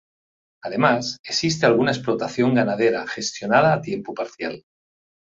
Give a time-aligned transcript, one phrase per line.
[0.63, 4.65] Además, existe alguna explotación ganadera gestionada a tiempo parcial.